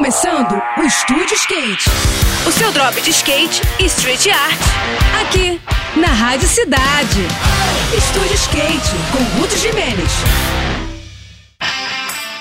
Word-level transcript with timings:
começando 0.00 0.58
o 0.78 0.82
Estúdio 0.82 1.34
Skate. 1.34 1.90
O 2.48 2.50
seu 2.50 2.72
drop 2.72 2.98
de 3.02 3.10
skate 3.10 3.60
e 3.78 3.84
street 3.84 4.28
art. 4.28 4.58
Aqui, 5.20 5.60
na 5.94 6.06
Rádio 6.06 6.48
Cidade. 6.48 7.20
Estúdio 7.94 8.34
Skate, 8.34 8.96
com 9.12 9.38
Ruth 9.38 9.58
Jimenez. 9.58 10.10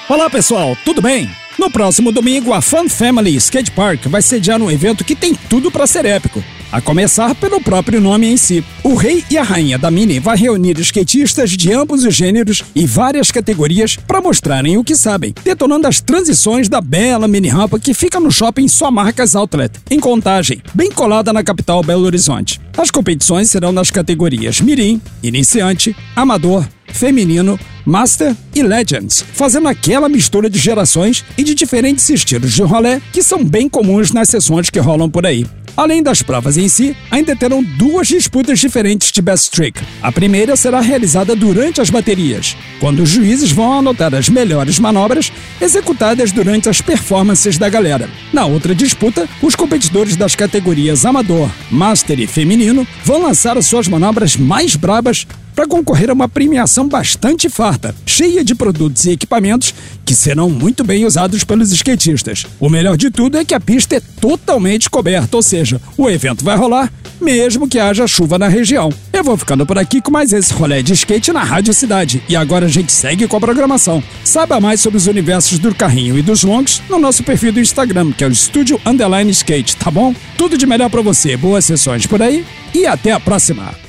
Olá 0.08 0.30
pessoal, 0.30 0.74
tudo 0.86 1.02
bem? 1.02 1.30
No 1.58 1.70
próximo 1.70 2.14
domingo, 2.14 2.54
a 2.54 2.62
Fun 2.62 2.88
Family 2.88 3.36
Skate 3.36 3.72
Park 3.72 4.06
vai 4.06 4.22
sediar 4.22 4.62
um 4.62 4.72
evento 4.72 5.04
que 5.04 5.14
tem 5.14 5.36
tudo 5.36 5.70
para 5.70 5.86
ser 5.86 6.06
épico. 6.06 6.42
A 6.72 6.80
começar 6.80 7.34
pelo 7.34 7.60
próprio 7.60 8.00
nome 8.00 8.28
em 8.28 8.38
si. 8.38 8.64
O 8.84 8.94
rei 8.94 9.24
e 9.32 9.38
a 9.40 9.44
rainha 9.44 9.76
da 9.76 9.90
Mini 9.90 10.20
vai 10.20 10.38
reunir 10.38 10.80
skatistas 10.80 11.50
de 11.52 11.74
ambos 11.74 12.04
os 12.04 12.14
gêneros 12.14 12.64
e 12.76 12.86
várias 12.86 13.32
categorias 13.32 13.96
para 13.96 14.22
mostrarem 14.22 14.78
o 14.78 14.84
que 14.84 14.96
sabem, 14.96 15.34
detonando 15.44 15.88
as 15.88 16.00
transições 16.00 16.70
da 16.70 16.80
bela 16.80 17.28
mini 17.28 17.48
rampa 17.48 17.80
que 17.80 17.92
fica 17.92 18.20
no 18.20 18.32
shopping 18.32 18.68
Só 18.68 18.92
Marcas 18.92 19.36
Outlet, 19.36 19.80
em 19.90 20.00
Contagem, 20.00 20.62
bem 20.72 20.92
colada 20.92 21.34
na 21.34 21.44
capital 21.44 21.82
Belo 21.82 22.06
Horizonte. 22.06 22.62
As 22.78 22.92
competições 22.92 23.50
serão 23.50 23.72
nas 23.72 23.90
categorias 23.90 24.62
Mirim, 24.62 25.02
Iniciante, 25.24 25.96
Amador, 26.16 26.68
Feminino, 26.94 27.60
Master 27.84 28.36
e 28.54 28.62
Legends, 28.62 29.26
fazendo 29.34 29.68
aquela 29.68 30.08
mistura 30.08 30.50
de 30.50 30.60
gerações 30.60 31.26
e 31.36 31.44
de 31.44 31.56
diferentes 31.56 32.08
estilos 32.10 32.54
de 32.54 32.62
rolê 32.62 33.00
que 33.12 33.24
são 33.24 33.44
bem 33.44 33.68
comuns 33.68 34.12
nas 34.12 34.30
sessões 34.30 34.70
que 34.70 34.80
rolam 34.80 35.10
por 35.10 35.26
aí. 35.26 35.46
Além 35.80 36.04
das 36.04 36.22
provas 36.22 36.58
em 36.58 36.68
si, 36.68 36.94
ainda 37.10 37.34
terão 37.38 37.64
duas 37.64 38.10
disputas 38.10 38.60
diferentes 38.60 39.14
de 39.14 39.22
Best 39.22 39.50
Trick. 39.52 39.82
A 40.02 40.12
primeira 40.12 40.58
será 40.58 40.82
realizada 40.82 41.38
durante 41.38 41.80
as 41.80 41.90
baterias, 41.90 42.58
quando 42.82 43.02
os 43.02 43.08
juízes 43.08 43.54
vão 43.54 43.80
anotar 43.80 44.14
as 44.14 44.28
melhores 44.28 44.78
manobras 44.78 45.32
executadas 45.62 46.34
durante 46.34 46.68
as 46.68 46.82
performances 46.82 47.58
da 47.58 47.70
galera. 47.70 48.10
Na 48.34 48.46
outra 48.46 48.76
disputa, 48.76 49.26
os 49.42 49.56
competidores 49.56 50.18
das 50.18 50.36
categorias 50.36 51.06
Amador, 51.06 51.50
Master 51.72 52.20
e 52.20 52.28
Feminino 52.28 52.86
vão 53.06 53.22
lançar 53.22 53.58
as 53.58 53.66
suas 53.66 53.88
manobras 53.88 54.36
mais 54.36 54.76
brabas 54.76 55.26
para 55.56 55.68
concorrer 55.68 56.10
a 56.10 56.14
uma 56.14 56.30
premiação 56.30 56.88
bastante 56.88 57.50
farta, 57.50 57.96
cheia 58.06 58.44
de 58.44 58.56
produtos 58.56 59.06
e 59.06 59.12
equipamentos 59.12 59.74
que 60.06 60.16
serão 60.16 60.50
muito 60.50 60.84
bem 60.84 61.06
usados 61.06 61.44
pelos 61.44 61.72
skatistas. 61.72 62.46
O 62.60 62.70
melhor 62.70 62.98
de 62.98 63.12
tudo 63.12 63.38
é 63.38 63.46
que 63.46 63.54
a 63.54 63.60
pista 63.60 63.98
é 63.98 64.00
totalmente 64.00 64.90
coberta, 64.90 65.38
ou 65.38 65.44
seja, 65.44 65.82
o 65.98 66.10
evento 66.10 66.44
vai 66.44 66.56
rolar 66.56 66.92
mesmo 67.22 67.68
que 67.68 67.80
haja 67.80 68.08
chuva 68.08 68.38
na 68.40 68.48
região. 68.48 68.92
Eu 69.12 69.24
vou 69.24 69.38
ficando 69.38 69.66
por 69.66 69.78
aqui 69.78 70.02
com 70.02 70.12
mais 70.12 70.32
esse 70.32 70.54
rolê 70.54 70.82
de 70.82 70.94
skate 70.94 71.32
na 71.32 71.44
Rádio 71.44 71.74
Cidade. 71.74 72.24
E 72.30 72.36
agora 72.36 72.66
a 72.66 72.70
gente 72.70 72.92
segue 72.92 73.28
com 73.28 73.38
a 73.38 73.42
programação. 73.42 74.04
Saiba 74.24 74.60
mais 74.60 74.82
sobre 74.82 74.98
os 74.98 75.08
universos 75.08 75.60
do 75.60 75.74
carrinho 75.76 76.18
e 76.18 76.22
dos 76.22 76.44
longs 76.44 76.82
no 76.90 77.00
nosso 77.00 77.24
perfil 77.24 77.52
do 77.52 77.60
Instagram, 77.60 78.12
que 78.12 78.24
é 78.24 78.28
o 78.28 78.32
Estúdio 78.32 78.80
Underline 78.86 79.32
Skate, 79.32 79.76
tá 79.76 79.92
bom? 79.92 80.14
Tudo 80.38 80.58
de 80.58 80.66
melhor 80.66 80.90
para 80.90 81.02
você, 81.02 81.36
boas 81.36 81.66
sessões 81.66 82.06
por 82.06 82.22
aí 82.22 82.46
e 82.74 82.86
até 82.86 83.12
a 83.12 83.20
próxima! 83.20 83.89